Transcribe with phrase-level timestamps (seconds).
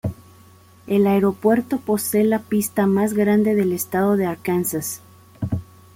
[0.87, 4.99] El aeropuerto posee la pista más grande del estado de Arkansas.